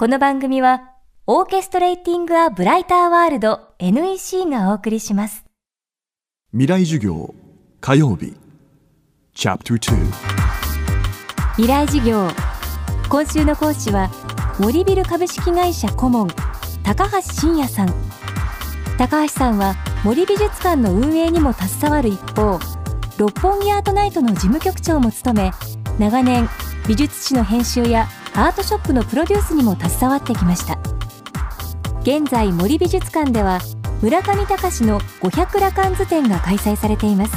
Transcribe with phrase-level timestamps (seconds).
[0.00, 0.92] この番組は、
[1.26, 5.44] オーケストレーティング・ア・ブライター・ワールド NEC がお送りします。
[6.52, 7.34] 未来授業
[7.80, 8.36] 火曜日
[9.34, 9.96] チャプター
[11.56, 12.28] 未来授業。
[13.08, 14.08] 今週の講師は、
[14.60, 16.28] 森ビル株式会社顧問、
[16.84, 17.92] 高橋真也さん。
[18.98, 19.74] 高橋さんは、
[20.04, 22.60] 森美術館の運営にも携わる一方、
[23.18, 25.50] 六本木アートナイトの事務局長も務め、
[25.98, 26.48] 長年、
[26.86, 28.06] 美術史の編集や
[28.38, 30.78] アートショップのプロデュースにも携わってきました。
[32.02, 33.58] 現在森美術館では
[34.00, 37.34] 村上隆の500羅漢図展が開催されています。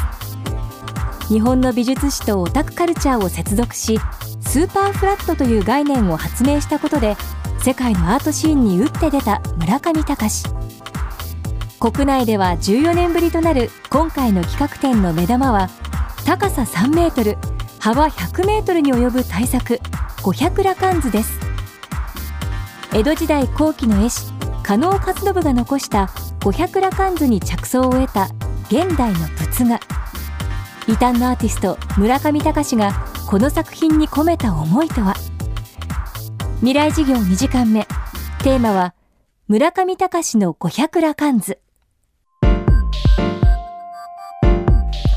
[1.27, 3.99] 日本の美術史とオタクカルチャーを接続し
[4.41, 7.15] スーパーフラットという概念を発明したことで
[7.63, 10.45] 世界のアートシーンに打って出た村上隆。
[11.79, 15.67] 国内では14年ぶりとなる今回の企画展の目玉は
[16.27, 17.39] 高さ3メートル
[17.79, 19.79] 幅100メートルに及ぶ大作。
[20.23, 21.39] 500羅漢図です。
[22.93, 24.31] 江戸時代後期の絵師
[24.61, 28.29] 加納勝信が残した500羅漢図に着想を得た
[28.67, 29.79] 現代の仏画。
[30.87, 32.93] 異端のアーティスト村上隆が
[33.25, 35.15] この作品に込めた思いとは？
[36.57, 37.87] 未来事業2時間目。
[38.43, 38.93] テーマは
[39.47, 41.57] 村上隆の500羅漢図。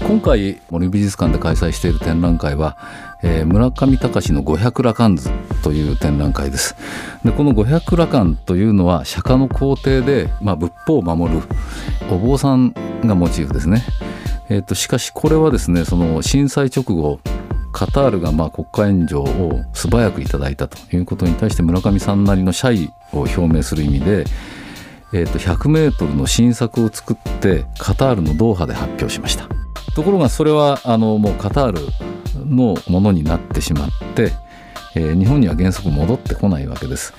[0.06, 2.77] 今回森美術館で開催している展覧会は、
[3.25, 5.30] えー村上隆の500羅漢図
[5.62, 6.77] という展覧会です。
[7.25, 11.42] でこの500羅漢というのは釈迦の皇帝で、まあ、仏法を守る
[12.11, 13.83] お坊さんがモチーフですね、
[14.48, 17.19] えー、としかしこれはですねその震災直後
[17.72, 24.25] カタールがまあ国家援助を素早くいただいたということに対して村上さんなりの謝意を表明する意味で、
[25.12, 29.48] えー、と100メートルの新作を作ってカタールのドーハで発表しました。
[29.94, 31.81] ところがそれはあのもうカタール
[32.56, 34.33] のものになってしまって、
[34.94, 37.14] えー日本には原則戻ってこないわけです。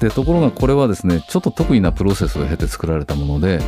[0.00, 3.60] でところがこれはですねちょっと得意なプロセスを経て作られたもので、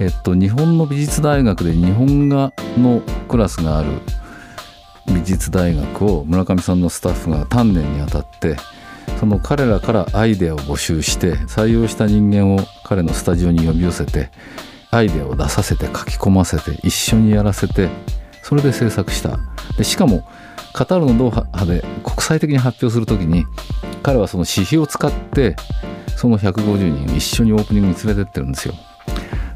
[0.00, 3.88] えっと、日本の美術大学で日本画のクラスがある
[5.06, 8.56] 美術大学を村上さんのスタッフが丹念にあたって
[9.20, 14.30] その彼らからアイデアを募集して採用した人間を彼のスタジオに呼び寄せて
[14.90, 17.88] アイデアを出させて書き込ませて一緒にやらせて
[18.46, 19.40] それで制作した。
[19.76, 20.22] でしかも
[20.72, 23.44] カタールのドーハで国際的に発表するときに
[24.04, 25.56] 彼はその私費を使って
[26.16, 28.74] その150人一緒にオープニングに連れてってるんですよ。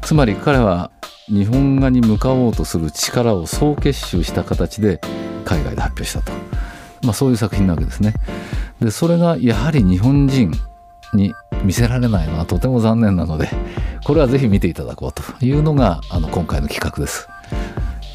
[0.01, 0.91] つまり彼は
[1.29, 4.99] 日本画に向かおうとする力を総結集した形で
[5.45, 6.33] 海外で発表したと、
[7.03, 8.13] まあ、そういう作品なわけですね。
[8.81, 10.51] でそれがやはり日本人
[11.13, 13.47] に見せられないのはとても残念なので
[14.03, 17.29] これはぜひ見ていただこうというのがあの今回の企画です、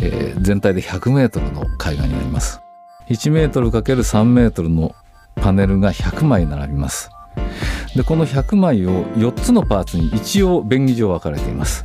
[0.07, 2.61] えー全体で100メートルの海岸になります。
[3.09, 4.95] 1メートル ×3 メートルの
[5.37, 7.11] パネルが100枚並びます。
[7.95, 11.85] でこの100枚を4つのパーツに一応便宜上分かれています。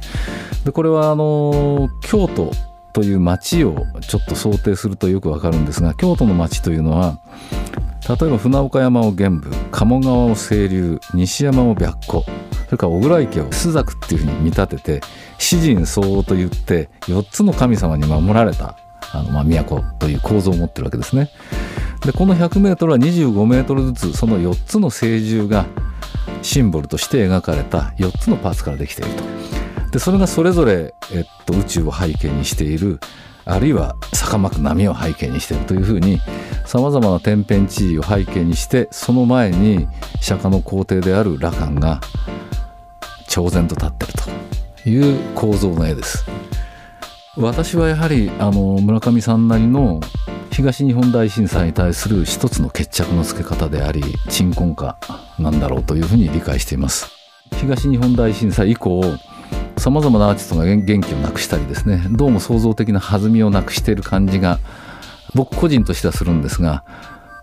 [0.66, 2.52] でこれはあの京都
[2.94, 7.20] という町をちょっと想定するとよくわかるんですが京都の町というのは
[8.08, 12.24] 例えば船岡山を玄武鴨川を清流西山を白虎
[12.72, 15.02] それから小倉池を朱雀っていうふうに見立てて
[15.38, 18.78] 四神相応といって4つの神様に守られた
[19.12, 21.30] あの、まあ、都という構造を持ってるわけですね。
[22.06, 25.66] でこの 100m は 25m ずつその4つの聖獣が
[26.44, 29.24] シンボルとして描かれた4つのパーツからできていると。
[29.92, 33.02] でそれがそれぞれ、えっと、宇宙を背景にしている
[33.44, 36.22] あるいは坂巻く波を背景にしているというふうに
[36.66, 39.90] さまざまな天変地異を背景にしてその前に
[40.22, 42.00] 釈迦の皇帝である羅漢が
[43.31, 44.14] 超然と立ってる
[44.84, 46.25] という構造の絵です。
[47.38, 50.02] 私はやはりあの村上さんなりの
[50.52, 54.97] 東日本大震災に対する一つの決着のつけ方であり鎮魂歌
[55.40, 57.08] なんだろうというふうに理解しています
[57.56, 59.02] 東日本大震災以降
[59.78, 64.59] さまざまなアーティストが元気をなくしたりですねどうも創造的な弾みをなくしている感じが
[65.34, 66.84] 僕個人としてはするんですが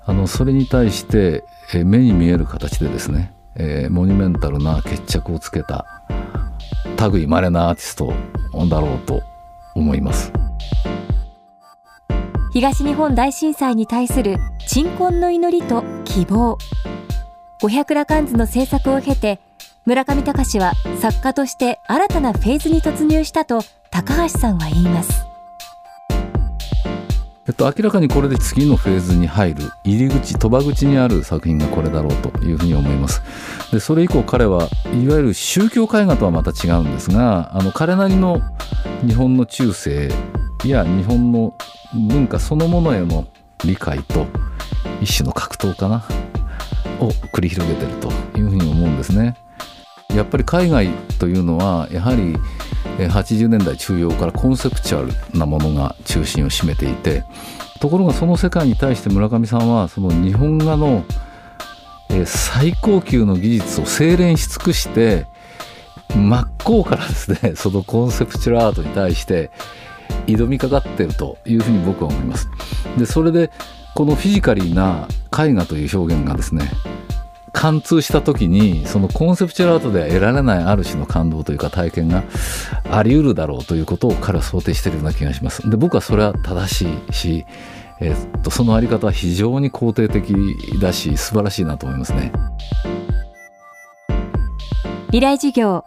[0.04, 5.86] あのそれに対してえ目に見える形でですね、えーモニュメンタルな決着をつけた
[7.12, 8.12] 類稀なアーティスト
[8.68, 9.22] だろうと
[9.74, 10.32] 思います。
[12.52, 16.58] 東日本大震災に対する鎮魂の祈りと希望
[17.62, 19.38] 500羅漢図の制作を経て
[19.84, 25.27] 村上隆は作家として新たなフェーズに突入したと高橋さんは言います
[27.48, 33.22] えっと、明らかにこれで次のフェーズに入る入り口鳥羽口にある作品がこれだろうというふうに思います
[33.72, 38.42] でそれ以降彼はいわゆる宗教絵画とはまた違うんですがあの彼なりの
[39.06, 40.10] 日本の中世
[40.66, 41.56] や日本の
[41.94, 43.26] 文化そのものへの
[43.64, 44.26] 理解と
[45.00, 46.04] 一種の格闘かな
[47.00, 49.36] を繰り広げてるというふうに思うんですね。
[50.14, 52.36] やっぱり海外というのはやはり
[53.06, 57.24] 80年代中央からコンセプチュアルなものが中心を占めていて
[57.80, 61.04] ところがその世界に対して村上さんはその日本画の
[62.26, 65.26] 最高級の技術を精錬し尽くして
[66.16, 69.50] 真っ向からですね そのコンセプチュアルアートに対して
[70.26, 72.48] 挑みかかってるというふうに僕は思います。
[72.96, 73.50] でそれで
[73.94, 76.70] このフィジカリーな絵画という表現がですね
[77.58, 82.22] 貫通した時にそのコンセプチュアルアートでは得られないある種の感動というか体験が
[82.88, 85.68] あり得るだろうということを彼は想定しているような気がします。
[85.68, 87.46] で僕はそれは正しいし、
[88.00, 90.32] えー、っとそのあり方は非常に肯定的
[90.80, 92.30] だし素晴らしいなと思いますね。
[95.06, 95.84] 未来授業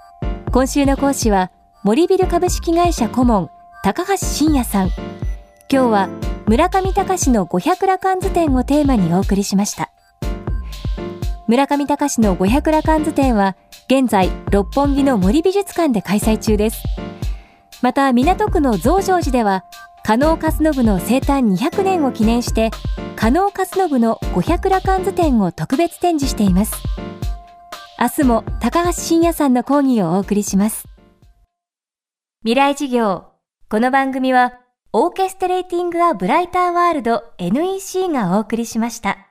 [0.51, 1.51] 今週の講師は
[1.83, 3.49] 森ビル株式会社顧問
[3.81, 4.89] 高橋真也さん。
[5.71, 6.09] 今日は
[6.47, 9.90] 村上隆の五百羅漢図展をテーマにお送りしました。
[11.51, 13.57] 村上隆の五百羅漢図展は
[13.87, 16.81] 現在六本木の森美術館で開催中です。
[17.81, 19.65] また港区の増上寺では
[20.05, 22.71] 加納勝信の生誕200年を記念して
[23.17, 26.73] 加納勝信の五百羅漢図展を特別展示しています。
[27.99, 30.87] 明日も高橋真也さんの講義をお送りします。
[32.43, 33.25] 未来事業
[33.67, 34.53] この番組は、
[34.93, 39.30] オーケストレーティング・ア・ブライター・ワールド NEC がお送りしました。